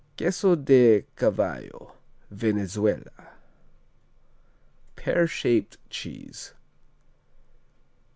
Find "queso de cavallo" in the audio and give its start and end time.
0.17-1.93